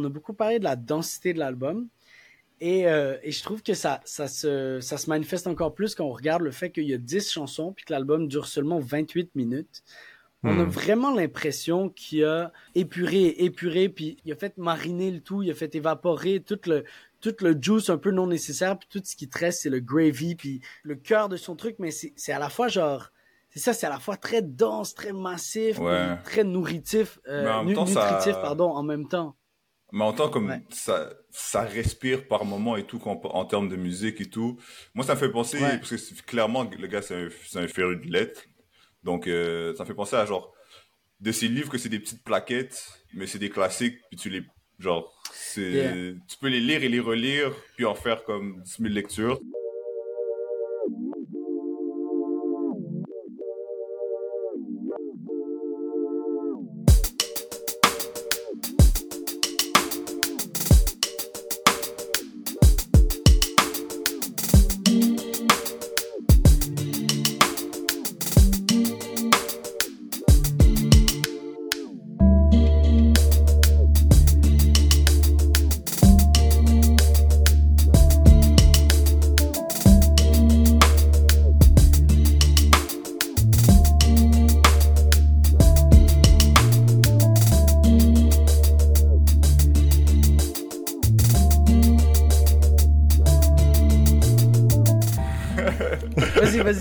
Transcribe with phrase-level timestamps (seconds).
[0.00, 1.88] on a beaucoup parlé de la densité de l'album.
[2.60, 6.04] Et, euh, et, je trouve que ça, ça, se, ça se manifeste encore plus quand
[6.04, 9.34] on regarde le fait qu'il y a 10 chansons puis que l'album dure seulement 28
[9.34, 9.82] minutes.
[10.42, 10.68] On a hmm.
[10.68, 15.54] vraiment l'impression qu'il a épuré, épuré, puis il a fait mariner le tout, il a
[15.54, 16.84] fait évaporer tout le,
[17.20, 19.80] tout le juice un peu non nécessaire, puis tout ce qui te reste, c'est le
[19.80, 23.10] gravy, puis le cœur de son truc, mais c'est à la fois genre
[23.50, 25.80] c'est ça, c'est à la fois très dense, très massif,
[26.24, 29.36] très nourritif, euh, nutritif, pardon, en même temps.
[29.92, 34.20] Mais en tant comme ça, ça respire par moment et tout en, termes de musique
[34.20, 34.58] et tout.
[34.94, 38.10] Moi, ça me fait penser parce que clairement le gars c'est un, un féru de
[38.10, 38.42] lettres,
[39.02, 40.52] donc euh, ça me fait penser à genre
[41.20, 44.42] de ces livres que c'est des petites plaquettes, mais c'est des classiques puis tu les
[44.78, 45.14] genre
[45.54, 49.40] tu peux les lire et les relire puis en faire comme 10 000 lectures.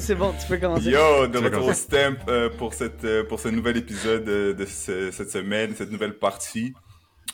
[0.10, 0.90] C'est bon, tu peux commencer.
[0.90, 5.30] Yo, de retour au Stamp euh, pour, cette, euh, pour ce nouvel épisode de, cette
[5.30, 6.74] semaine, cette nouvelle partie.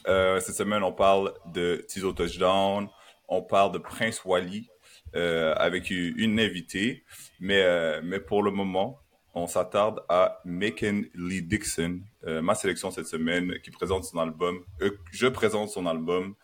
[0.10, 2.90] Euh, cette semaine, on parle de Tizo Touchdown,
[3.30, 4.70] on parle de Prince Wally
[5.14, 7.06] avec une invitée,
[7.40, 9.00] mais, mais pour le moment,
[9.34, 14.66] on s'attarde à Macon Lee Dixon, ma sélection cette semaine, qui présente son album,
[15.12, 16.36] je présente son album,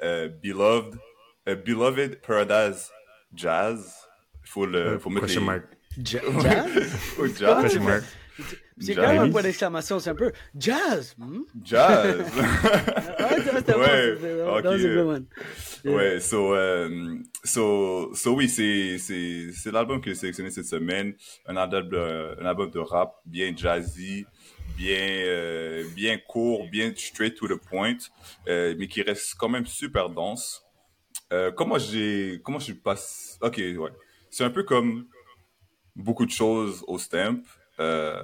[0.00, 0.94] Beloved,
[1.46, 2.90] Beloved Paradise
[3.34, 3.94] Jazz.
[4.42, 5.60] Il faut, le, faut mettre les...
[6.02, 6.22] Jazz?
[7.38, 8.04] jazz?
[8.80, 11.14] C'est quand même un point d'exclamation, c'est un peu jazz.
[11.16, 11.42] Hmm?
[11.62, 12.26] Jazz.
[13.18, 14.16] ah, ouais.
[14.58, 15.88] Okay.
[15.88, 21.14] Ouais, so, um, so, so oui, c'est, c'est, c'est l'album que j'ai sélectionné cette semaine.
[21.46, 24.26] Un album, de, un album de rap bien jazzy,
[24.76, 27.98] bien, euh, bien court, bien straight to the point,
[28.48, 30.64] euh, mais qui reste quand même super dense.
[31.32, 33.90] Euh, comment j'ai, comment je passe, ok, ouais.
[34.30, 35.06] C'est un peu comme
[35.96, 37.42] beaucoup de choses au stamp.
[37.80, 38.20] Euh...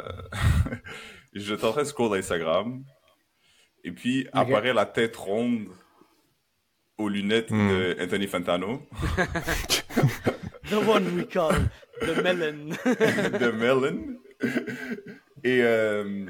[1.33, 2.85] je tenterai de scroll Instagram.
[3.83, 5.69] Et puis apparaît la tête ronde
[6.99, 7.69] aux lunettes hmm.
[7.69, 8.83] de Anthony Fantano.
[10.69, 11.55] the one we call
[12.03, 12.71] the melon.
[12.85, 14.19] the melon.
[15.43, 16.27] Et, euh,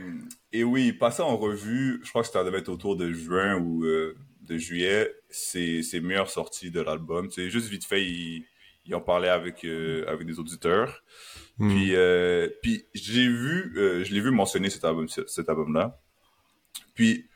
[0.53, 3.85] et oui, passant en revue, je crois que ça devait être autour de juin ou
[3.85, 7.29] euh, de juillet, c'est ses meilleures sorties de l'album.
[7.31, 8.45] C'est juste vite fait, il,
[8.87, 11.03] il en parlait avec, euh, avec des auditeurs.
[11.59, 11.69] Hmm.
[11.69, 16.01] Puis, euh, puis j'ai vu, euh, je l'ai vu mentionner cet album, cet album-là.
[16.95, 17.27] Puis,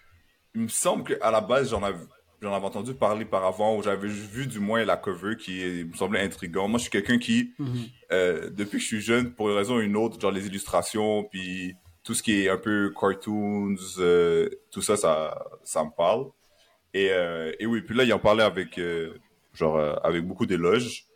[0.54, 1.98] il me semble qu'à la base, j'en avais,
[2.40, 5.94] j'en avais entendu parler par avant, ou j'avais vu du moins la cover qui me
[5.94, 6.68] semblait intrigant.
[6.68, 7.66] Moi, je suis quelqu'un qui, hmm.
[8.12, 11.24] euh, depuis que je suis jeune, pour une raison ou une autre, genre les illustrations,
[11.24, 16.26] puis tout ce qui est un peu cartoons, euh, tout ça, ça, ça me parle.
[16.92, 18.80] Et, euh, et oui, puis là, il en parlait avec,
[19.52, 21.06] genre, avec beaucoup d'éloges.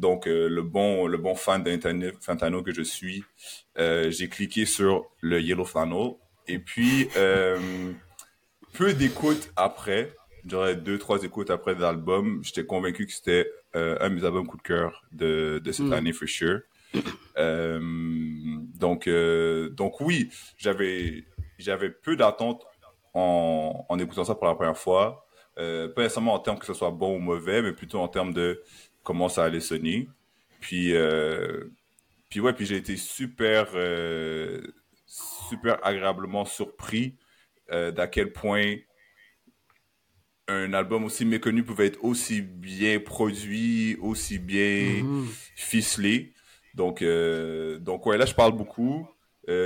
[0.00, 3.22] Donc, euh, le bon le bon fan d'Fantano que je suis,
[3.78, 6.12] euh, j'ai cliqué sur le Yellow Flannel.
[6.48, 7.92] Et puis, euh,
[8.72, 10.14] peu d'écoutes après,
[10.46, 14.56] j'aurais deux, trois écoutes après l'album, j'étais convaincu que c'était un de mes albums coup
[14.56, 15.92] de cœur de, de cette mm.
[15.92, 16.60] année, for sure.
[17.36, 21.24] donc, donc oui, j'avais
[21.58, 22.64] j'avais peu d'attentes
[23.12, 25.26] en, en écoutant ça pour la première fois.
[25.56, 28.62] pas nécessairement en termes que ce soit bon ou mauvais, mais plutôt en termes de
[29.02, 30.08] comment ça allait sonner.
[30.60, 31.64] Puis, euh,
[32.28, 34.60] puis ouais, puis j'ai été super, euh,
[35.06, 37.16] super agréablement surpris
[37.70, 38.76] euh, d'à quel point
[40.48, 45.26] un album aussi méconnu pouvait être aussi bien produit, aussi bien mm-hmm.
[45.54, 46.34] ficelé.
[46.74, 47.04] Donc,
[47.80, 49.08] donc ouais, là je parle beaucoup,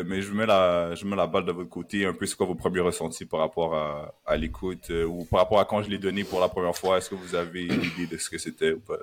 [0.06, 2.06] mais je mets la, je mets la balle de votre côté.
[2.06, 5.64] Un peu, c'est quoi vos premiers ressentis par rapport à, l'écoute ou par rapport à
[5.64, 6.98] quand je l'ai donné pour la première fois?
[6.98, 8.98] Est-ce que vous avez une idée de ce que c'était ou pas?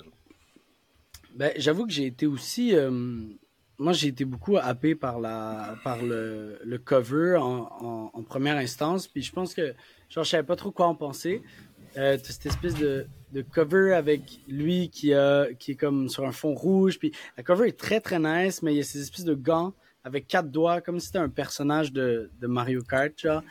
[1.36, 2.76] Ben, j'avoue que j'ai été aussi.
[2.76, 2.90] Euh,
[3.78, 9.08] moi, j'ai été beaucoup happé par, la, par le, cover en, première instance.
[9.08, 9.74] Puis je pense que
[10.10, 11.42] genre, je savais pas trop quoi en penser.
[11.98, 16.32] Euh, cette espèce de, de cover avec lui qui, a, qui est comme sur un
[16.32, 17.00] fond rouge.
[17.00, 19.74] Puis la cover est très très nice, mais il y a ces espèces de gants
[20.04, 23.14] avec quatre doigts, comme si c'était un personnage de, Mario Kart.
[23.18, 23.44] Genre.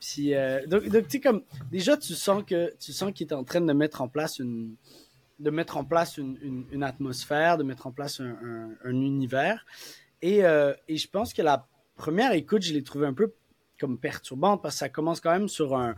[0.00, 3.60] Puis, euh, donc, tu sais, comme, déjà, tu sens que, tu qu'il est en train
[3.60, 4.76] de mettre en place une,
[5.38, 9.64] de mettre en place une, une, atmosphère, de mettre en place un, un, un univers.
[10.22, 13.34] Et, euh, et je pense que la première écoute, je l'ai trouvé un peu
[13.78, 15.94] comme perturbante parce que ça commence quand même sur un,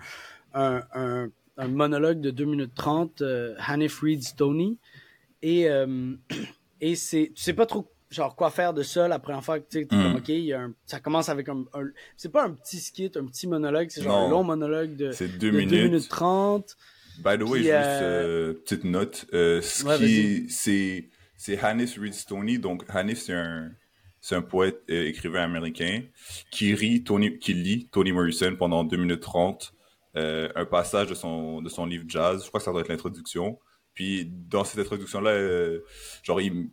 [0.55, 1.31] un,
[1.69, 4.77] monologue de 2 minutes 30, euh, Hanif Reed Stoney.
[5.43, 6.15] Et, euh,
[6.81, 9.65] et c'est, tu sais pas trop genre quoi faire de ça la première fois que
[9.69, 9.89] tu sais Mm.
[9.89, 12.79] comme ok il y a un- ça commence avec un, un- c'est pas un petit
[12.79, 14.27] skit un petit monologue c'est genre Non.
[14.27, 15.83] un long monologue de, C'est de deux 2 minutes.
[15.85, 16.77] minutes 30
[17.25, 19.25] By the way, Puis, juste euh, euh, petite note.
[19.33, 21.09] euh, ce Ouais, qui, c'est,
[21.39, 22.61] c'est Hannes Reed.
[22.61, 23.71] Donc, Hannes, c'est un,
[24.21, 26.03] c'est un poète, euh, écrivain américain
[26.51, 29.73] qui rit Tony, qui lit Toni Morrison pendant 2 minutes 30,
[30.17, 32.43] euh, un passage de son, de son livre jazz.
[32.43, 33.59] Je crois que ça doit être l'introduction.
[33.95, 35.81] Puis, dans cette introduction-là, euh,
[36.23, 36.69] genre, il,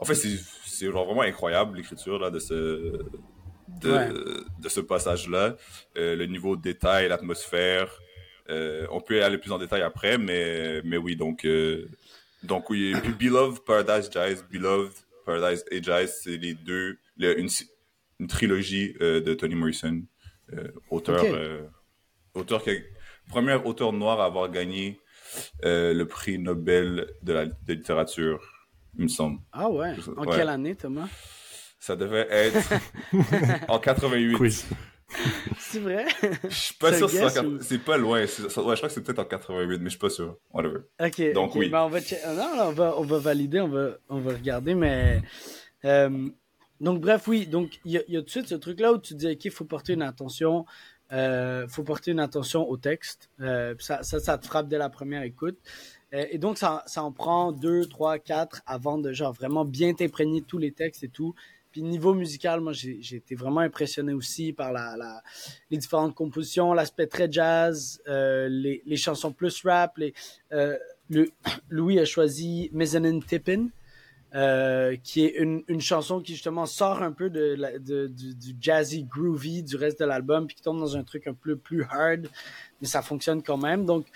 [0.00, 2.54] en fait, c'est, genre vraiment incroyable l'écriture, là, de ce,
[3.82, 4.08] de, Ouais.
[4.60, 5.56] de ce passage-là.
[5.96, 7.90] Euh, le niveau de détail, l'atmosphère.
[8.48, 11.86] Euh, on peut aller plus en détail après, mais, mais oui, donc, euh,
[12.42, 12.94] donc oui.
[13.02, 14.92] Puis Beloved, Paradise Jazz, Beloved,
[15.24, 17.48] Paradise et Jazz, c'est les deux, le- une,
[18.18, 20.02] une trilogie euh, de Toni Morrison,
[20.54, 21.30] euh, auteur, Ok.
[21.32, 21.62] euh,
[22.34, 22.74] auteur qui a-
[23.28, 24.98] premier auteur noir à avoir gagné
[25.64, 28.40] euh, le prix Nobel de la de littérature,
[28.96, 29.38] il me semble.
[29.52, 29.94] ah ouais?
[30.16, 30.36] En Ouais.
[30.36, 31.08] quelle année Thomas?
[31.78, 32.72] Ça devait être
[33.68, 34.36] en 88.
[34.36, 34.66] Quiz.
[35.58, 36.06] c'est vrai?
[36.44, 38.26] Je suis pas sûr c'est en guess quat- ou- c'est pas loin.
[38.26, 40.36] c'est- ça- ouais, je crois que c'est peut-être en 88, mais je suis pas sûr.
[40.52, 40.80] Whatever.
[41.00, 41.32] Ok.
[41.32, 41.68] Donc, oui.
[41.68, 44.32] Ben, on va che- non, non, on va, on va valider, on va, on va
[44.32, 45.22] regarder, mais
[45.84, 46.28] euh,
[46.80, 47.46] donc bref, oui.
[47.46, 49.26] Donc il y a, il y a tout de suite ce truc-là où tu dis
[49.28, 50.64] ok, il faut porter une attention,
[51.12, 53.30] euh, faut porter une attention au texte.
[53.40, 55.58] Euh, ça, ça te frappe dès la première écoute.
[56.14, 59.94] Euh, et donc ça, ça en prend deux, trois, quatre avant de genre vraiment bien
[59.94, 61.34] t'imprégner de tous les textes et tout.
[61.72, 65.22] Puis niveau musical, moi j'ai été vraiment impressionné aussi par la, la
[65.70, 70.12] les différentes compositions, l'aspect très jazz, euh, les, les chansons plus rap, les
[70.52, 70.76] euh,
[71.10, 71.30] le,
[71.70, 73.68] Louis a choisi Mezzanine Tippin,
[74.34, 78.34] euh, qui est une, une chanson qui justement sort un peu de, la- de- du,
[78.34, 81.56] du jazzy groovy du reste de l'album, puis qui tombe dans un truc un peu
[81.56, 82.28] plus hard,
[82.80, 83.86] mais ça fonctionne quand même.
[83.86, 84.06] Donc,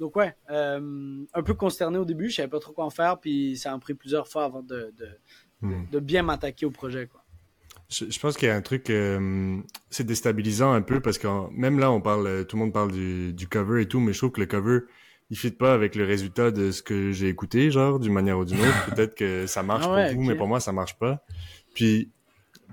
[0.00, 3.20] donc ouais, euh, un peu consterné au début, je savais pas trop quoi en faire,
[3.20, 5.08] puis ça a pris plusieurs fois avant de, de,
[5.62, 5.84] Hmm.
[5.92, 7.06] de bien m'attaquer au projet.
[7.06, 7.22] Quoi.
[7.90, 9.58] Je, je pense qu'il y a un truc, euh,
[9.90, 13.34] c'est déstabilisant un peu parce que même là, on parle, tout le monde parle du,
[13.34, 14.78] du cover et tout, mais je trouve que le cover,
[15.28, 18.46] il fit pas avec le résultat de ce que j'ai écouté, genre d'une manière ou
[18.46, 18.86] d'une autre.
[18.94, 21.22] Peut-être que ça marche Ah ouais, pour vous, mais pour moi, ça marche pas.
[21.74, 22.10] Puis,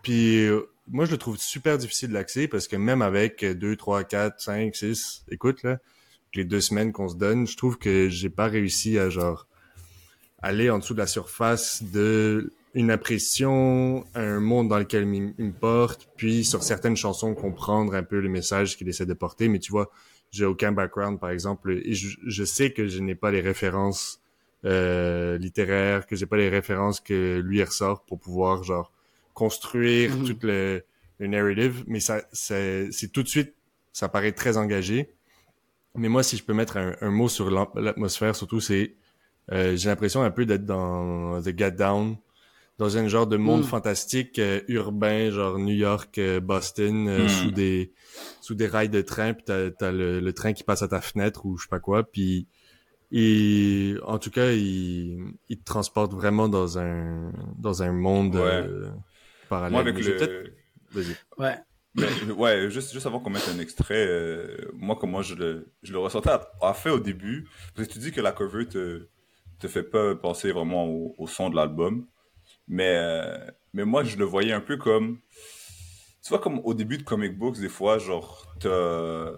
[0.02, 4.06] puis euh, moi, je le trouve super difficile d'accès parce que même avec 2, 3,
[4.06, 5.80] 4, 5, 6, écoute là,
[6.34, 9.48] les deux semaines qu'on se donne, je trouve que j'ai pas réussi à genre
[10.42, 15.52] aller en dessous de la surface de une impression, un monde dans lequel il, me
[15.52, 19.48] porte, puis sur certaines chansons comprendre un peu le message qu'il essaie de porter.
[19.48, 19.90] Mais tu vois,
[20.30, 24.22] j'ai aucun background, par exemple, et je, je sais que je n'ai pas les références
[24.66, 28.92] euh, littéraires, que j'ai pas les références que lui ressort pour pouvoir genre
[29.34, 30.26] construire Mhm.
[30.26, 30.84] tout le,
[31.20, 31.84] le narrative.
[31.88, 33.54] Mais ça, c'est c'est tout de suite,
[33.92, 35.10] ça paraît très engagé.
[35.98, 38.96] Mais moi, si je peux mettre un, un mot sur l'atmosphère, surtout, c'est
[39.52, 42.18] euh, j'ai l'impression un peu d'être dans The Get Down,
[42.78, 43.64] dans un genre de monde Mm.
[43.64, 47.30] fantastique euh, urbain, genre New York, euh, Boston, euh, Mm.
[47.30, 47.92] sous des
[48.42, 51.02] sous des rails de train, puis t'as as le, le train qui passe à ta
[51.02, 52.48] fenêtre ou je sais pas quoi, puis
[53.12, 58.42] et en tout cas, il, il te transporte vraiment dans un dans un monde Ouais.
[58.44, 58.90] euh,
[59.50, 59.72] parallèle.
[59.72, 60.16] Moi, avec le.
[60.18, 60.52] peut-être-
[60.92, 61.16] Vas-y.
[61.38, 61.56] Ouais.
[61.98, 65.92] Mais, ouais, juste, juste avant qu'on mette un extrait, euh, moi, comment je le, je
[65.92, 67.50] le ressentais à, à fait au début.
[67.76, 69.10] Parce que tu dis que la cover te,
[69.60, 72.08] te fait pas penser vraiment au, au son de l'album.
[72.68, 73.38] Mais, euh,
[73.74, 75.20] mais moi, je le voyais un peu comme.
[76.24, 79.32] Tu vois, comme au début de comic books, des fois, genre, t'as.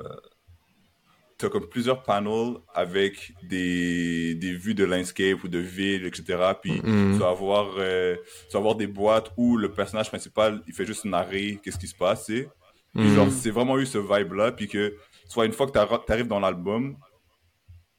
[1.39, 6.23] T'as comme plusieurs panels avec des, des vues de landscape ou de ville, etc.
[6.61, 7.13] Puis Mhm.
[7.13, 8.15] tu vas avoir euh,
[8.47, 11.87] tu vas avoir des boîtes où le personnage principal il fait juste narrer qu'est-ce qui
[11.87, 12.49] se passe tu sais.
[12.93, 13.15] Mhm.
[13.15, 14.93] genre c'est vraiment eu ce vibe là puis que
[15.29, 16.97] soit une fois que t'arri- t'arrives dans l'album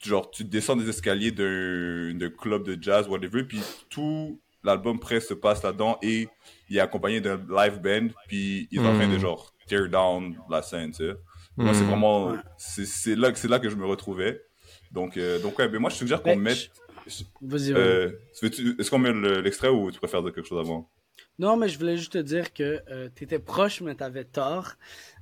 [0.02, 5.28] genre tu descends des escaliers d'un d'un club de jazz whatever puis tout l'album presque
[5.28, 6.28] se passe là-dedans et
[6.68, 9.20] il est accompagné d'un live band puis ils sont en train de Mhm.
[9.20, 11.14] genre tear down la scène tu sais
[11.56, 11.88] moi c'est Mhm.
[11.88, 12.38] vraiment Ouais.
[12.58, 14.42] c'est là que c'est là que je me retrouvais
[14.92, 16.70] donc euh, donc ouais moi je suggère qu'on mette
[17.40, 18.10] Vas-y, euh,
[18.42, 20.90] Est-ce qu'on met le- l'extrait ou tu préfères dire quelque chose avant?
[21.38, 24.24] Non, mais je voulais juste te dire que euh, tu étais proche, mais tu avais
[24.24, 24.74] tort.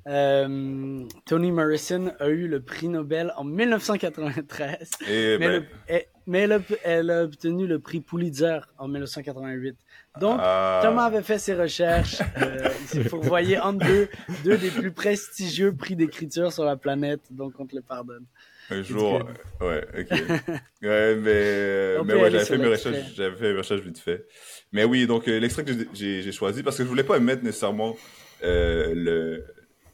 [0.09, 6.05] Euh, Toni Morrison a eu le prix Nobel en 1993, Et mais, ben, le- elle,
[6.27, 9.77] mais elle a, elle a obtenu le prix Pulitzer en 1988.
[10.21, 12.21] Donc, ah, Thomas avait fait ses recherches.
[12.43, 14.09] Euh, il faut voyez entre deux,
[14.45, 18.25] deux des plus prestigieux prix d'écriture sur la planète, donc on te le pardonne.
[18.71, 19.69] un jour, good.
[19.69, 20.11] ouais, ok.
[20.83, 24.27] ouais, mais, On mais ouais, j'avais fait mes recherches, j'avais fait mes recherches vite fait.
[24.73, 27.97] Mais oui, donc euh, l'extrait que j'ai- choisi parce que je voulais pas mettre nécessairement
[28.45, 29.45] euh, le,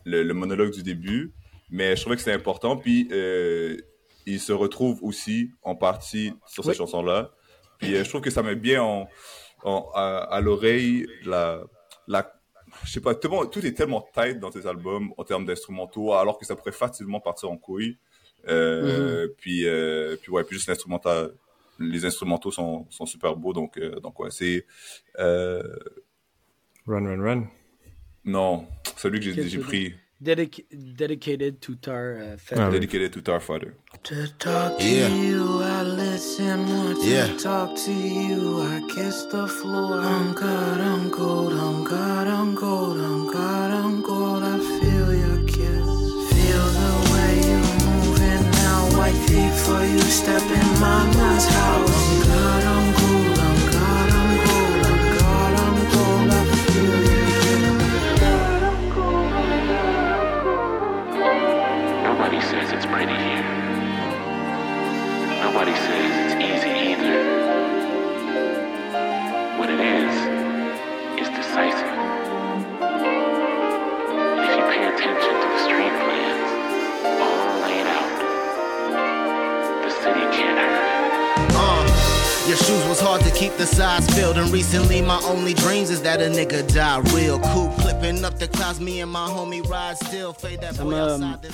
[0.04, 1.32] le le monologue du début,
[1.70, 2.76] mais je trouvais que c'était important.
[2.76, 3.76] Puis euh,
[4.26, 6.78] il se retrouve aussi en partie sur cette Oui.
[6.78, 7.30] chanson-là.
[7.78, 9.08] Puis euh, je trouve que ça met bien en,
[9.64, 11.62] en- à, à l'oreille la
[12.06, 12.30] la
[12.84, 16.38] je sais pas, tellement- tout est tellement tight dans tes albums en termes d'instrumentaux, alors
[16.38, 17.98] que ça pourrait facilement partir en couille.
[18.48, 21.32] Euh, Puis, euh, puis ouais, puis juste l'instrumental,
[21.78, 24.66] les instrumentaux sont, sont super beaux, donc, euh, donc ouais, c'est
[25.18, 25.62] euh,
[26.86, 27.46] Run, run, run.
[28.24, 28.66] non,
[28.96, 29.94] celui que j'ai pris,
[30.28, 30.64] Dedic-
[30.96, 32.62] dedicated to Tar uh, Feather.
[32.62, 32.70] Ah.
[32.70, 33.72] Dedicated to Starfighter.
[34.04, 35.08] To talk to Yeah.
[35.08, 36.56] you, I listen.
[36.68, 37.28] Want to Yeah.
[37.36, 38.40] talk to you,
[38.74, 40.00] I kiss the floor.
[40.00, 44.42] I'm God, I'm gold, I'm God, I'm gold, I'm God, I'm gold.
[44.54, 45.86] I feel your kiss.
[46.32, 48.80] Feel the way you moving now.
[48.98, 51.23] White feet for you, step in mama's house.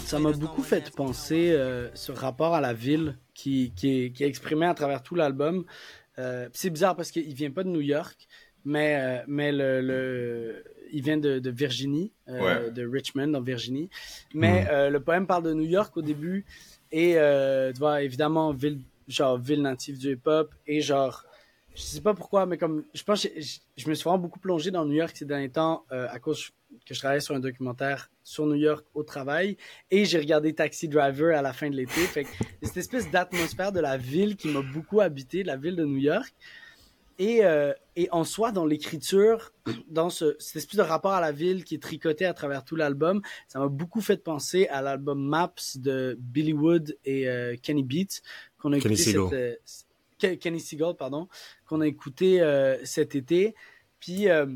[0.06, 4.24] Ça m'a, beaucoup fait penser euh, ce rapport à la ville qui, qui, est, qui
[4.24, 5.64] est exprimé à travers tout l'album.
[6.18, 8.26] Euh, c'est bizarre parce qu'il vient pas de New York,
[8.64, 12.70] mais, euh, mais le, le, il vient de, de Virginie, euh, Ouais.
[12.70, 13.90] de Richmond en Virginie.
[14.34, 16.44] Mais euh, le poème parle de New York au début
[16.92, 21.24] et euh, tu vois évidemment ville genre ville native du hip-hop et genre
[21.74, 24.40] je sais pas pourquoi mais comme je pense que je, je me suis vraiment beaucoup
[24.40, 26.50] plongé dans New York ces derniers temps euh, à cause
[26.86, 29.56] que je travaillais sur un documentaire sur New York au travail
[29.90, 32.00] et j'ai regardé Taxi Driver à la fin de l'été.
[32.02, 32.30] Fait que
[32.62, 36.32] cette espèce d'atmosphère de la ville qui m'a beaucoup habité la ville de New York.
[37.18, 39.52] Et, euh, et en soi, dans l'écriture,
[39.88, 42.76] dans ce, cette espèce de rapport à la ville qui est tricoté à travers tout
[42.76, 47.82] l'album, ça m'a beaucoup fait penser à l'album Maps de Billy Wood et euh, Kenny
[47.82, 48.22] Beats
[48.56, 49.86] qu'on a Kenny écouté cette,
[50.40, 51.28] Kenny Seagal, pardon,
[51.66, 53.54] qu'on a écouté euh, cet été.
[54.00, 54.46] Puis euh,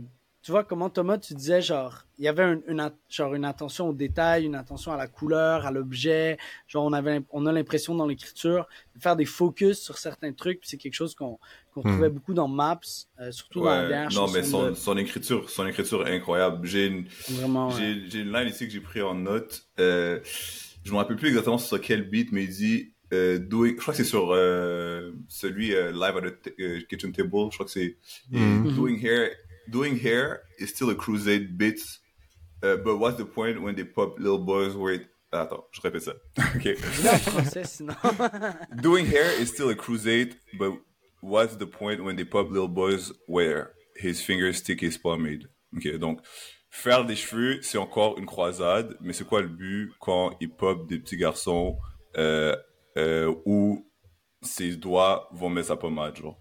[0.42, 3.88] tu vois comment Thomas, tu disais genre, il y avait un- une, genre une attention
[3.88, 6.36] au détail, une attention à la couleur, à l'objet.
[6.68, 10.60] Genre on avait, on a l'impression dans l'écriture de faire des focus sur certains trucs.
[10.60, 11.38] Puis c'est quelque chose qu'on
[11.72, 11.90] qu'on Hmm.
[11.92, 12.78] trouvait beaucoup dans Maps,
[13.20, 16.64] euh, surtout dans la dernière non, mais son, de- son écriture, son écriture est incroyable.
[16.66, 17.74] J'ai une, Vraiment, ouais.
[17.76, 19.66] j'ai, j'ai une line ici que j'ai pris en note.
[19.80, 20.20] Euh,
[20.84, 23.92] je me rappelle plus exactement sur quel beat, mais il dit, euh, doing, je crois
[23.94, 27.50] que c'est sur euh, celui euh, live at the t- euh, kitchen table.
[27.50, 27.96] Je crois que c'est
[28.30, 28.74] Mhm.
[28.74, 29.30] doing hair.
[29.68, 31.80] Doing hair is still a crusade bit,
[32.62, 35.06] uh, but what's the point when they pop little boys wait?
[35.32, 36.14] Ah, Attends, je répète ça.
[36.54, 36.76] ok.
[38.82, 40.72] Doing hair is still a crusade, but
[41.22, 45.48] what's the point when they pop little boys where his fingers stick his pomade?
[45.76, 46.20] Ok, donc
[46.70, 50.86] faire des cheveux, c'est encore une croisade, mais c'est quoi le but quand il pop
[50.88, 51.78] des petits garçons
[52.16, 52.54] euh,
[52.96, 53.90] euh, où
[54.42, 56.38] ses doigts vont mettre sa pommade, genre?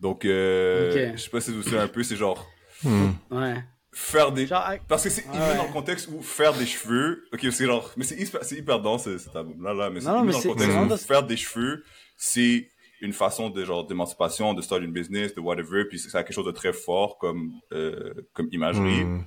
[0.00, 1.16] Donc, euh, Ok.
[1.16, 2.46] je sais pas si vous savez un peu, c'est genre
[2.84, 3.54] ouais.
[3.92, 5.56] faire des Genre, ah, parce que c'est il Ouais, met ouais.
[5.56, 8.80] dans le contexte où faire des cheveux ok c'est genre mais c'est hyper, c'est hyper
[8.80, 11.36] dense ce- cet album là là mais c'est dans le c'est- contexte où faire des
[11.38, 11.82] cheveux
[12.16, 12.68] c'est
[13.00, 16.22] une façon de genre d'émancipation de start une business de whatever puis c'est ça a
[16.24, 19.22] quelque chose de très fort comme euh, comme imagerie Hmm.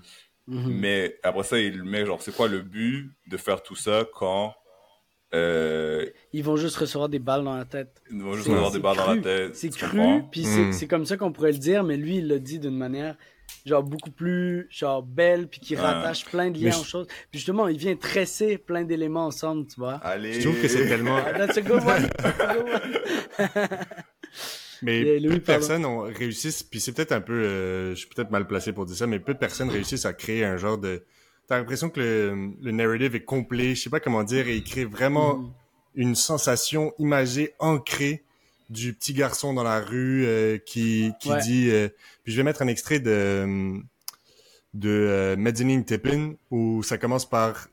[0.48, 0.72] mhm.
[0.79, 4.53] mais après ça il met genre c'est quoi le but de faire tout ça quand
[5.33, 8.01] euh, Ils vont juste recevoir des balles dans la tête.
[8.12, 10.00] ils vont juste avoir des balles dans la tête C'est cru,
[10.31, 10.74] puis c'est Mm.
[10.74, 13.15] c'est comme ça qu'on pourrait le dire, mais lui, il le dit d'une manière
[13.65, 17.07] genre beaucoup plus genre belle, puis qui rattache plein de liens je- aux choses.
[17.31, 19.95] Puis justement, il vient tresser plein d'éléments ensemble, tu vois.
[20.03, 21.17] allez Je trouve que c'est tellement...
[21.17, 22.07] Ah, That's a good one.
[22.17, 23.77] That's a good one.
[24.81, 28.31] Mais peu de personnes ont réussissent, puis c'est peut-être un peu, euh, je suis peut-être
[28.31, 31.03] mal placé pour dire ça, mais peu de personnes réussissent à créer un genre de.
[31.50, 34.63] T'as l'impression que le, le narrative est complet, je sais pas comment dire, et il
[34.63, 35.51] crée vraiment Mm.
[35.96, 38.24] une sensation imagée, ancrée,
[38.70, 41.41] du petit garçon dans la rue euh, qui qui Ouais.
[41.41, 41.70] dit.
[41.72, 41.89] euh,
[42.24, 43.79] puis je vais mettre un extrait de
[44.75, 47.68] de euh, Mezzanine Tippin où ça commence par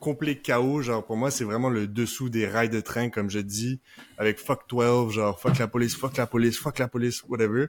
[0.00, 0.82] complet chaos.
[0.82, 3.78] Genre pour moi c'est vraiment le dessous des rails de train comme je dis
[4.18, 7.66] avec fuck 12 genre fuck la police, fuck la police, fuck la police, whatever.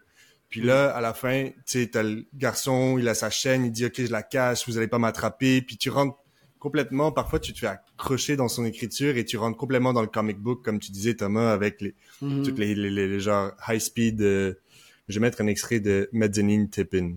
[0.51, 3.71] Puis là, à la fin, tu sais, t'as le garçon, il a sa chaîne, il
[3.71, 5.61] dit, OK, je la cache, vous allez pas m'attraper.
[5.63, 6.17] Puis tu rentres
[6.59, 10.07] complètement, parfois, tu te fais accrocher dans son écriture et tu rentres complètement dans le
[10.07, 12.43] comic book, comme tu disais, Thomas, avec les, Mhm.
[12.43, 14.21] toutes les, les, les, les genres high speed.
[14.21, 14.53] euh,
[15.07, 17.15] je vais mettre un extrait de Mezzanine Tippin.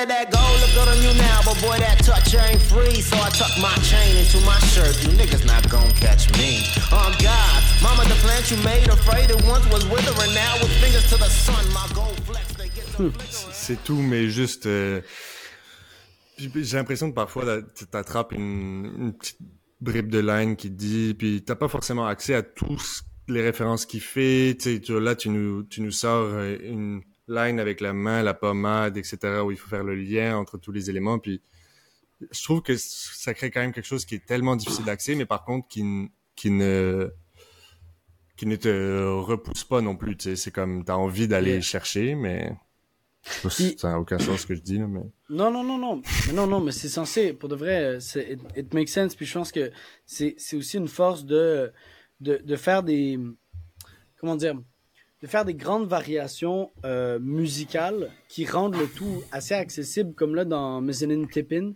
[0.00, 3.00] Said that gold look good on you now, but boy, that touch ain't free.
[3.00, 4.96] So I tuck my chain into my shirt.
[5.04, 6.64] You niggas not gonna catch me.
[6.92, 10.32] On God, mama, the plant you made afraid it once was withering.
[10.34, 13.12] Now with fingers to the sun, my gold flex, they get the
[13.52, 14.66] C'est tout, mais juste...
[14.66, 15.02] euh,
[16.38, 17.44] J'ai l'impression que parfois,
[17.90, 19.38] t'attrapes une, une petite
[19.82, 23.84] bribe de line qui te dit, puis t'as pas forcément accès à tous les références
[23.84, 24.56] qu'il fait.
[24.58, 28.96] Tu là, tu nous, tu nous sors euh, une line avec la main, la pommade,
[28.98, 31.18] etc., où il faut faire le lien entre tous les éléments.
[31.18, 31.40] Puis
[32.30, 35.24] je trouve que ça crée quand même quelque chose qui est tellement difficile d'accès, mais
[35.26, 35.82] par contre qui,
[36.36, 37.10] qui ne
[38.36, 40.16] qui ne te repousse pas non plus.
[40.16, 41.60] Tu sais, c'est comme t'as envie d'aller Yeah.
[41.60, 42.52] chercher, mais
[43.42, 46.00] je ça n'a aucun sens ce que je dis là, mais Non, non, non, non.
[46.26, 49.14] Mais non, non, mais c'est censé, pour de vrai, it, it makes sense.
[49.14, 49.70] Puis je pense que
[50.06, 51.70] c'est, c'est aussi une force de,
[52.20, 53.18] de, de faire des,
[54.18, 54.54] comment dire,
[55.22, 60.14] de faire des grandes variations euh, musicales qui rendent le tout assez accessible.
[60.14, 61.72] Comme là, dans Mezzanine Tippin,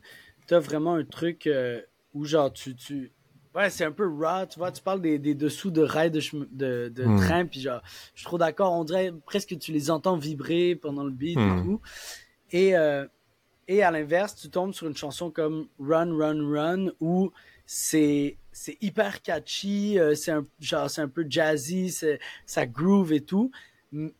[0.46, 1.80] t'as vraiment un truc euh,
[2.14, 3.12] où genre tu, tu,
[3.54, 6.20] ouais, c'est un peu raw, tu vois, tu parles des, des dessous de rails de,
[6.52, 7.16] de, de Hmm.
[7.18, 7.82] train, puis genre,
[8.14, 11.38] je suis trop d'accord, on dirait presque que tu les entends vibrer pendant le beat
[11.38, 11.62] et Hmm.
[11.62, 11.80] tout.
[12.50, 13.06] Et, euh,
[13.68, 17.32] et à l'inverse, tu tombes sur une chanson comme Run, Run, Run, où
[17.66, 23.12] c'est c'est hyper catchy, euh, c'est un genre c'est un peu jazzy, c'est ça groove
[23.12, 23.50] et tout.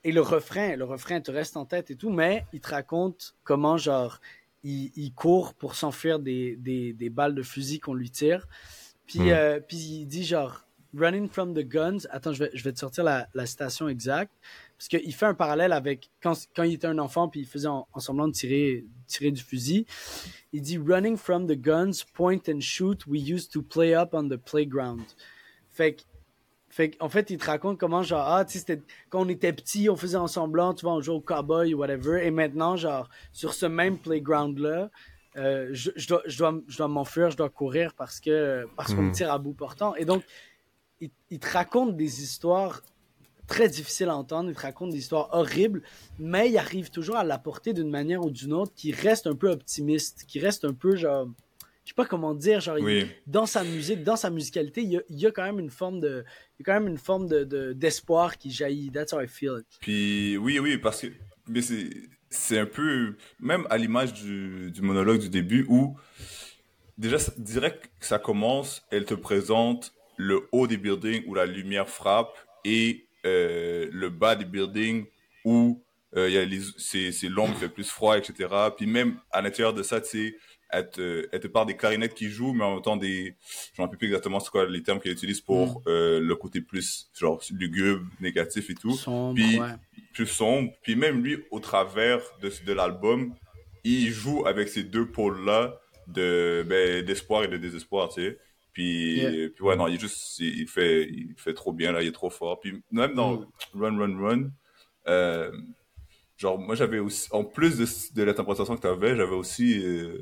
[0.04, 3.34] Et le refrain, le refrain te reste en tête et tout, mais il te raconte
[3.42, 4.20] comment genre
[4.62, 8.46] il, il court pour s'enfuir des, des, des balles de fusil qu'on lui tire.
[9.06, 9.28] Puis, Mm.
[9.30, 10.64] euh, puis il dit genre
[10.96, 12.06] running from the guns.
[12.10, 14.32] Attends, je vais, je vais te sortir la, la citation exacte.
[14.76, 17.68] Parce qu'il fait un parallèle avec quand, quand il était un enfant puis il faisait
[17.68, 19.86] en, en semblant de tirer, tirer du fusil.
[20.52, 24.28] Il dit running from the guns, point and shoot, we used to play up on
[24.28, 25.04] the playground.
[25.70, 26.02] Fait que,
[26.68, 29.88] fait en fait, il te raconte comment, genre, ah, tu sais, quand on était petit,
[29.88, 32.24] on faisait en semblant, tu vois, on jouait au cowboy ou whatever.
[32.26, 34.90] Et maintenant, genre, sur ce même playground-là,
[35.36, 38.94] euh, je, je dois, je dois, je dois m'enfuir, je dois courir parce que, parce
[38.94, 39.94] qu'on me tire à bout portant.
[39.96, 40.22] Et donc,
[41.00, 42.82] il, il te raconte des histoires
[43.46, 45.82] très difficiles à entendre, il te raconte des histoires horribles,
[46.18, 49.50] mais il arrive toujours à l'apporter d'une manière ou d'une autre qui reste un peu
[49.50, 51.28] optimiste, qui reste un peu genre,
[51.84, 52.84] je sais pas comment dire, genre, il-
[53.26, 55.68] dans sa musique, dans sa musicalité, il y a, il y a quand même une
[55.70, 56.24] forme de,
[56.58, 58.90] il y a quand même une forme de, de- d'espoir qui jaillit.
[58.90, 59.66] That's how I feel it.
[59.80, 61.08] Puis oui, oui, parce que
[61.46, 61.90] mais c'est
[62.30, 65.94] c'est un peu même à l'image du, du monologue du début où
[66.98, 71.88] déjà direct que ça commence, elle te présente le haut des buildings où la lumière
[71.88, 75.06] frappe et euh, le bas des buildings
[75.44, 75.82] où
[76.16, 78.48] euh, il y a les c'est c'est l'ombre, fait plus froid, etc.
[78.76, 80.36] Puis même à l'intérieur de ça, tu sais,
[80.70, 83.34] elle te, elle te parle des clarinettes qui jouent, mais en même temps des,
[83.74, 86.60] je ne sais plus exactement c'est quoi les termes qu'elle utilise pour euh, le côté
[86.60, 89.68] plus genre lugubre, négatif et tout Sombre, Puis- ouais.
[90.12, 90.72] plus sombre.
[90.82, 93.34] Puis même lui, au travers de, de l'album,
[93.84, 98.38] il joue avec ces deux pôles-là de ben, d'espoir et de désespoir, tu sais.
[98.74, 99.50] Puis, Yeah.
[99.54, 102.08] puis ouais, non, il est juste, il il fait, il fait trop bien là, il
[102.08, 102.60] est trop fort.
[102.60, 103.46] Puis même dans Mm.
[103.74, 104.50] Run Run Run,
[105.08, 105.52] euh,
[106.36, 110.20] genre moi j'avais aussi, en plus de, de l'interprétation que tu avais, j'avais aussi euh,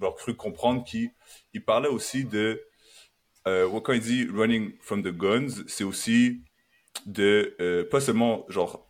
[0.00, 1.10] genre, cru comprendre qu'il
[1.54, 2.62] il parlait aussi de
[3.48, 6.42] euh, quand il dit running from the guns, c'est aussi
[7.06, 8.88] de euh, pas seulement genre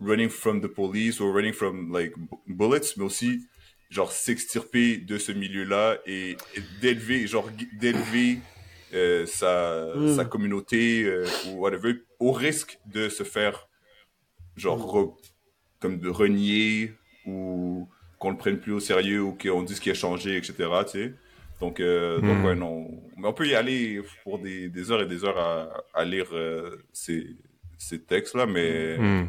[0.00, 3.46] running from the police ou running from like bu- bullets, mais aussi
[3.90, 8.42] genre s'extirper de ce milieu-là et, et d'élever genre d'élever
[8.94, 10.16] euh, sa, Mm.
[10.16, 13.68] sa communauté euh, ou whatever au risque de se faire
[14.56, 15.16] genre re-
[15.80, 16.92] comme de renier
[17.26, 20.84] ou qu'on le prenne plus au sérieux ou qu'on dise qu'il a changé, etc.
[20.84, 21.14] Tu sais.
[21.60, 22.44] Donc, euh, donc Hmm.
[22.44, 22.88] ouais, non.
[23.16, 26.28] Mais on peut y aller pour des, des heures et des heures à, à lire
[26.34, 27.36] euh, ces,
[27.78, 29.26] ces textes-là, mais Hmm.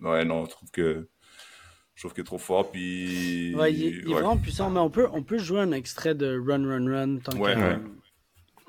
[0.00, 1.08] ouais, non, je trouve que
[2.00, 3.54] Je trouve qu'il est trop fort, puis...
[3.54, 4.12] Ouais, il est, il est ouais.
[4.14, 7.38] vraiment puissant, mais on peut, on peut jouer un extrait de Run Run Run tant
[7.38, 7.52] Ouais.
[7.52, 7.78] qu'à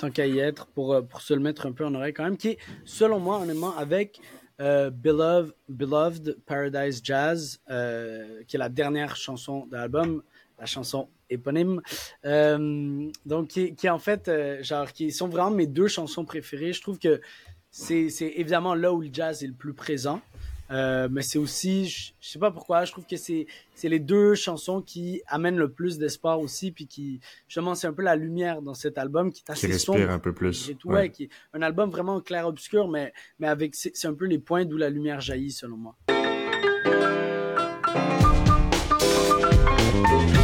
[0.03, 0.11] Ouais.
[0.11, 2.35] qu'à y être pour, euh, pour se le mettre un peu en oreille quand même,
[2.35, 4.19] qui est, selon moi, honnêtement, avec
[4.59, 10.23] euh, Beloved, Beloved Paradise Jazz, euh, qui est la dernière chanson de l'album,
[10.59, 11.81] la chanson éponyme.
[12.25, 16.73] Euh, donc, qui, qui en fait, euh, genre, qui sont vraiment mes deux chansons préférées.
[16.73, 17.21] Je trouve que
[17.69, 20.19] c'est évidemment là où le jazz est le plus présent.
[20.71, 23.99] Euh, mais c'est aussi, je, je sais pas pourquoi, je trouve que c'est c'est les
[23.99, 28.15] deux chansons qui amènent le plus d'espoir aussi, puis qui justement c'est un peu la
[28.15, 30.69] lumière dans cet album qui est Qui assez respire sombre un peu plus.
[30.69, 34.07] et tout, ouais, qui est un album vraiment clair obscur, mais mais avec c'est c'est
[34.07, 35.95] un peu les points d'où la lumière jaillit selon moi.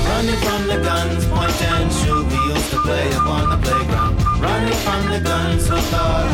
[0.10, 2.26] Running from the guns, point and shoot.
[2.26, 4.16] We used to play up on the playground.
[4.42, 6.27] Running from the guns, who thought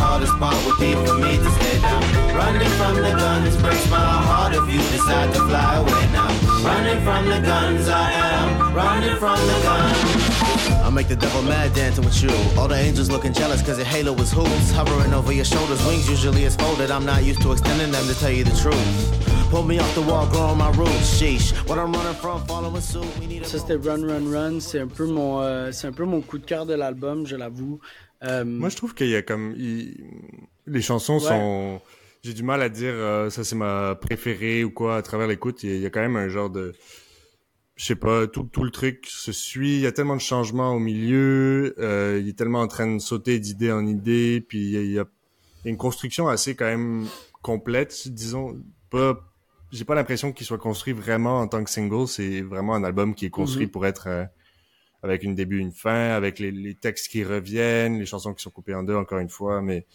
[5.06, 6.30] decide to fly away now.
[6.64, 10.80] Running from the guns, I am running from the guns.
[10.84, 12.30] I'll make the devil mad dancing with you.
[12.58, 14.72] All the angels looking jealous cause your halo was hoops.
[14.72, 16.90] Hovering over your shoulders, wings usually is folded.
[16.92, 19.50] I'm not used to extending them to tell you the truth.
[19.50, 21.20] Pull me off the wall, growing my roots.
[21.22, 23.06] Sheesh, what I'm running from, following suit.
[23.20, 25.92] We need a Ça c'était Run Run Run, c'est un peu mon euh, c'est un
[25.92, 27.80] peu mon coup de cœur de l'album, je l'avoue.
[28.24, 29.96] Euh, Moi, je trouve qu'il y a comme il-
[30.66, 31.28] les chansons Ouais.
[31.28, 31.82] sont.
[32.24, 35.64] J'ai du mal à dire euh, ça c'est ma préférée ou quoi à travers l'écoute.
[35.64, 36.74] Il y a- il y, a quand même un genre de,
[37.76, 39.76] je sais pas, tout, tout le truc se suit.
[39.76, 41.76] Il y a tellement de changements au milieu.
[41.80, 44.40] euh, il est tellement en train de sauter d'idée en idée.
[44.48, 45.06] Puis il y a, il y a
[45.64, 47.08] il y a une construction assez quand même
[47.42, 48.62] complète, disons.
[48.90, 49.18] Pas,
[49.72, 52.08] j'ai pas l'impression qu'il soit construit vraiment en tant que single.
[52.08, 53.72] C'est vraiment un album qui est construit Mhm.
[53.72, 54.26] pour être euh,
[55.04, 58.52] avec une début, une fin, avec les, les textes qui reviennent, les chansons qui sont
[58.52, 59.86] coupées en deux, encore une fois, mais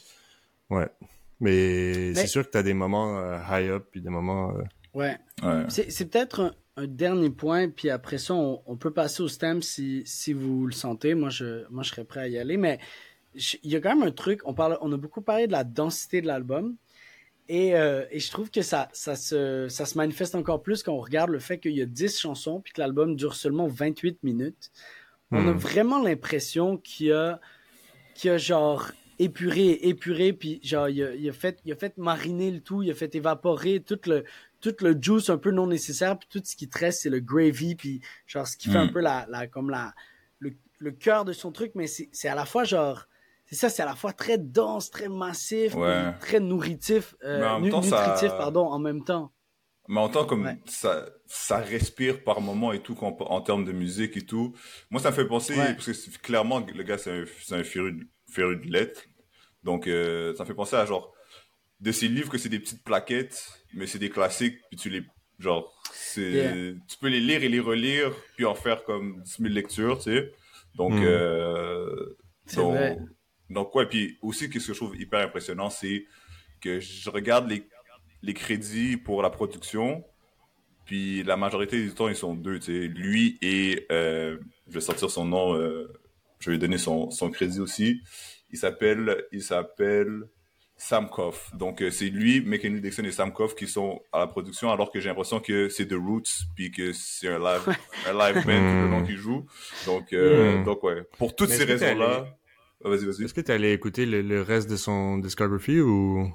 [0.70, 0.88] ouais.
[1.40, 4.50] Mais, Mais- c'est sûr que t'as des moments euh, high up puis des moments.
[4.56, 4.62] euh,
[4.94, 5.16] ouais.
[5.42, 5.64] Ouais.
[5.68, 9.28] C'est c'est peut-être un, un dernier point, puis après ça, on, on peut passer au
[9.28, 11.14] stem si, si vous le sentez.
[11.14, 12.56] Moi, je, moi, je serais prêt à y aller.
[12.56, 12.78] Mais
[13.62, 14.40] il y a quand même un truc.
[14.44, 16.74] On, parle, on a beaucoup parlé de la densité de l'album.
[17.50, 20.92] Et, euh, et je trouve que ça, ça, se, ça se manifeste encore plus quand
[20.92, 24.22] on regarde le fait qu'il y a 10 chansons, puis que l'album dure seulement 28
[24.22, 24.70] minutes.
[25.30, 25.56] On a Hmm.
[25.56, 27.40] vraiment l'impression qu'il y a,
[28.14, 31.76] qu'il y a genre épuré, épuré, puis genre il a, il a fait, il a
[31.76, 34.24] fait mariner le tout, il a fait évaporer tout le,
[34.60, 37.20] tout le juice un peu non nécessaire, puis tout ce qui te reste c'est le
[37.20, 38.88] gravy, puis genre ce qui fait Mm.
[38.88, 39.94] un peu la, la comme la,
[40.38, 43.06] le, le cœur de son truc, mais c'est c'est à la fois genre,
[43.46, 46.12] c'est ça, c'est à la fois très dense, très massif, Ouais.
[46.20, 49.32] très nourritif, euh, Mais en même nu- temps, ça- nutritif, pardon, en même temps.
[49.90, 50.58] Mais en tant comme Ouais.
[50.66, 54.54] ça, ça respire par moment et tout, quand- en termes de musique et tout.
[54.90, 55.72] Moi, ça me fait penser, Ouais.
[55.72, 59.02] parce que clairement, le gars, c'est un, c'est un féru, féru de lettres.
[59.64, 61.12] Donc, euh, ça me fait penser à genre,
[61.80, 65.02] de ces livres que c'est des petites plaquettes, mais c'est des classiques, puis tu les,
[65.38, 65.74] genre,
[66.16, 66.52] Yeah.
[66.88, 70.04] tu peux les lire et les relire, puis en faire comme 10 000 lectures, tu
[70.04, 70.32] sais.
[70.74, 71.02] Donc, Mm.
[71.04, 72.98] euh, C'est donc, vrai.
[73.50, 76.04] donc, ouais, puis aussi, qu'est-ce que je trouve hyper impressionnant, c'est
[76.60, 77.66] que je regarde les,
[78.22, 80.04] les crédits pour la production,
[80.86, 82.88] puis la majorité du temps, ils sont deux, tu sais.
[82.88, 84.38] Lui et, euh,
[84.68, 85.92] je vais sortir son nom, euh,
[86.40, 88.00] je vais donner son, son crédit aussi.
[88.50, 90.22] Il s'appelle, il s'appelle
[90.76, 91.50] Sam Koff.
[91.54, 94.90] Donc, euh, c'est lui, Mekenu Dixon et Sam Koff qui sont à la production, alors
[94.92, 98.42] que j'ai l'impression que c'est The Roots, puis que c'est un live, un live band
[98.42, 99.44] tout le long qu'ils jouent.
[99.86, 100.64] Donc, euh, Mm.
[100.64, 101.02] donc ouais.
[101.18, 102.26] Pour toutes Mais ces raisons-là,
[102.84, 103.24] Ah, vas-y, vas-y.
[103.24, 106.32] Est-ce que t'es allé écouter le, le reste de son discography ou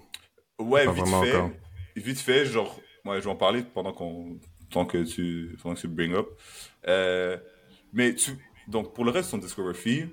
[0.60, 1.36] Ouais, vite fait.
[1.36, 1.52] encore?
[1.96, 4.38] Vite fait, genre, ouais, je vais en parler pendant qu'on,
[4.70, 6.28] tant que tu, pendant que tu bring up.
[6.90, 7.38] Euh,
[7.94, 8.32] mais tu,
[8.68, 10.06] donc, pour le reste de son discography,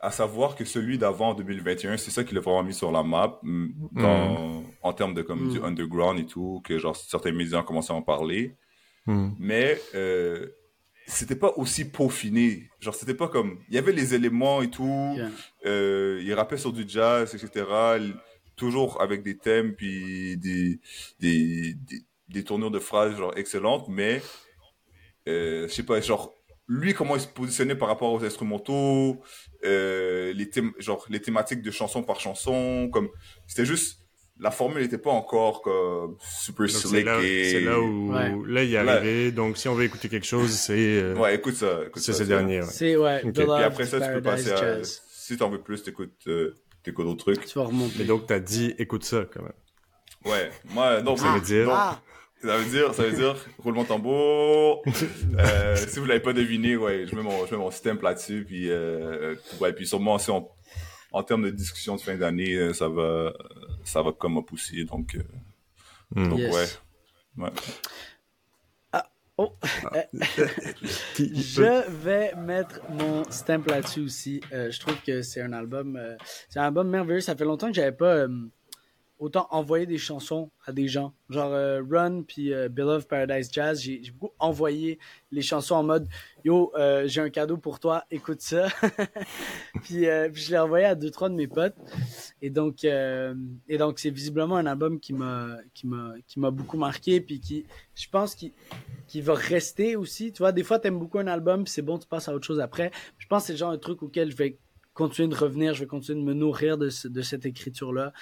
[0.00, 3.02] à savoir que celui d'avant, en 2021, c'est ça qui l'a vraiment mis sur la
[3.02, 5.50] map, mm, dans, en termes de comme Mm.
[5.52, 8.54] du underground et tout, que genre, certains médias ont commencé à en parler.
[9.38, 10.48] Mais, euh,
[11.06, 12.68] c'était pas aussi peaufiné.
[12.80, 15.30] Genre, c'était pas comme, il y avait les éléments et tout, Yeah.
[15.64, 17.64] euh, il rappait sur du jazz, etc.
[18.56, 20.80] Toujours avec des thèmes puis des,
[21.20, 24.20] des, des, des tournures de phrases genre excellentes, mais
[25.28, 26.32] euh, je sais pas, genre
[26.68, 29.20] lui comment il se positionnait par rapport aux instrumentaux,
[29.64, 33.08] euh, les thèmes, genre les thématiques de chanson par chanson, comme
[33.46, 34.00] c'était juste
[34.38, 38.12] la formule n'était pas encore comme super Donc, c'est slick là, et c'est là où
[38.12, 38.34] Ouais.
[38.46, 39.32] là il est Là- arrivé.
[39.32, 42.18] Donc si on veut écouter quelque chose, c'est euh, ouais écoute ça, écoute c'est ça,
[42.18, 42.28] ce ça.
[42.28, 42.60] dernier.
[42.60, 42.66] ouais.
[42.70, 43.32] C'est ouais, Ok.
[43.32, 47.06] Beloved Puis après ça tu peux passer à si t'en veux plus t'écoutes euh, t'écoutes
[47.06, 47.46] d'autres trucs.
[47.46, 47.94] Tu vas remonter.
[48.00, 49.52] Mais donc t'as dit écoute ça quand même.
[50.24, 52.02] Ouais, moi, non, Ça veut dire- Ah,
[52.42, 54.82] ça veut dire, ça veut dire, roulement tambour.
[55.38, 58.44] euh, si vous l'avez pas deviné, ouais, je mets mon, je mets mon stamp là-dessus,
[58.46, 60.48] puis, euh, ouais, puis sûrement aussi en,
[61.12, 63.32] en termes de discussion de fin d'année, euh, ça va,
[63.84, 65.22] ça va comme pousser, donc, euh,
[66.14, 66.28] Hmm.
[66.28, 66.80] donc Yes.
[67.36, 67.50] ouais, ouais.
[71.14, 74.40] Qui peut- Je vais mettre mon stamp là-dessus aussi.
[74.52, 76.16] Euh, je trouve que c'est un album, euh,
[76.48, 77.20] c'est un album merveilleux.
[77.20, 78.28] Ça fait longtemps que j'avais pas euh,
[79.18, 81.12] autant envoyé des chansons à des gens.
[81.30, 83.80] Genre euh, Run puis euh, Beloved Paradise Jazz.
[83.80, 84.98] J'ai beaucoup envoyé
[85.30, 86.08] les chansons en mode
[86.46, 88.68] Yo, euh, j'ai un cadeau pour toi, écoute ça.
[89.82, 91.74] puis, euh, puis je l'ai envoyé à deux trois de mes potes.
[92.40, 93.34] Et donc, euh,
[93.68, 97.40] et donc c'est visiblement un album qui m'a qui m'a qui m'a beaucoup marqué puis
[97.40, 98.52] qui, je pense qu'il
[99.08, 100.32] qui va rester aussi.
[100.32, 102.46] Tu vois, des fois, t'aimes beaucoup un album, puis c'est bon, tu passes à autre
[102.46, 102.92] chose après.
[103.18, 104.58] Je pense que c'est genre de truc auquel je vais
[104.96, 108.12] continuer de revenir, je vais continuer de me nourrir de, ce- de cette écriture-là.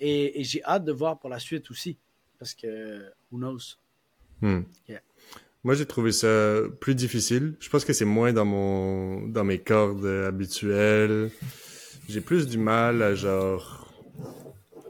[0.00, 1.98] Et, et j'ai hâte de voir pour la suite aussi.
[2.38, 3.76] Parce que, who knows?
[4.40, 4.62] Hmm.
[4.88, 5.02] Yeah.
[5.62, 7.54] Moi, j'ai trouvé ça plus difficile.
[7.60, 11.30] Je pense que c'est moins dans mon dans mes cordes habituelles.
[12.08, 13.64] J'ai plus du mal à genre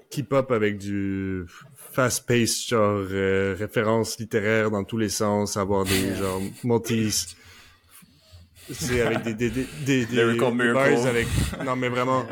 [0.08, 1.44] keep up avec du
[1.76, 7.10] fast pace genre euh, référence littéraire dans tous les sens, avoir des genre multi
[8.70, 10.14] c'est avec des des des des, des,
[10.72, 11.26] bars avec
[11.64, 12.24] non mais vraiment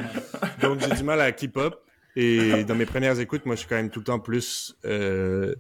[0.62, 1.75] donc j'ai du mal à keep up
[2.16, 5.55] et dans mes premières écoutes moi je suis quand même tout le temps plus euh,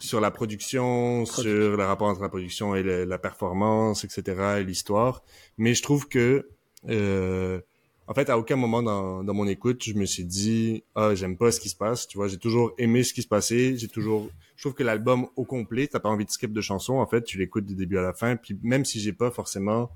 [0.00, 4.64] sur la production, sur le rapport entre la production et le- la performance, etc., et
[4.64, 5.22] l'histoire.
[5.56, 6.48] Mais je trouve que,
[6.88, 7.60] euh,
[8.06, 11.36] en fait, à aucun moment dans, dans mon écoute, je me suis dit, ah, j'aime
[11.36, 12.06] pas ce qui se passe.
[12.06, 13.76] Tu vois, j'ai toujours aimé ce qui se passait.
[13.76, 16.94] J'ai toujours, je trouve que l'album au complet, t'as pas envie de skip de chansons.
[16.98, 18.34] En fait, tu l'écoutes du début à la fin.
[18.34, 19.90] Puis même si j'ai pas forcément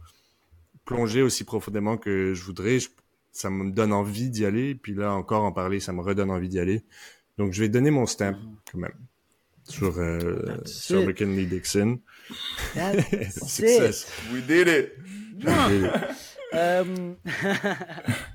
[0.85, 2.89] plongé aussi profondément que je voudrais, je-
[3.33, 4.77] ça me donne envie d'y aller.
[4.77, 6.85] Puis là, encore en parler, ça me redonne envie d'y aller.
[7.39, 8.37] Donc, je vais donner mon stamp
[8.71, 8.95] quand même
[9.65, 11.07] sur euh, sur it.
[11.09, 11.99] McKinley Dixon.
[12.75, 13.33] That's it.
[13.33, 14.07] Success.
[14.33, 14.93] We did it!
[16.55, 17.15] Euh,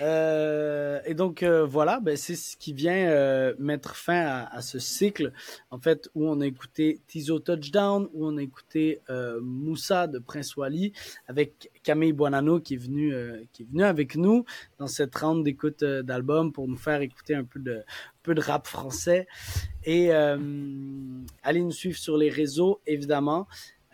[0.00, 4.62] euh, et donc euh, voilà, ben, c'est ce qui vient euh, mettre fin à, à
[4.62, 5.32] ce cycle,
[5.70, 10.18] en fait, où on a écouté Tizo Touchdown, où on a écouté euh, Moussa de
[10.18, 10.92] Prince Wally,
[11.26, 14.44] avec Camille Buonanno qui est venu, euh, qui est venu avec nous
[14.78, 18.34] dans cette ronde d'écoute euh, d'album pour nous faire écouter un peu de, un peu
[18.34, 19.26] de rap français.
[19.84, 23.46] Et allez nous suivre sur les réseaux, évidemment.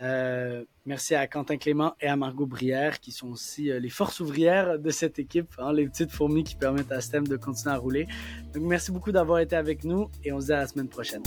[0.02, 4.18] Euh, merci à Quentin Clément et à Margot Brière qui sont aussi euh, les forces
[4.20, 7.78] ouvrières de cette équipe, hein, les petites fourmis qui permettent à STEM de continuer à
[7.78, 8.08] rouler.
[8.52, 11.22] Donc merci beaucoup d'avoir été avec nous et on se dit à la semaine prochaine.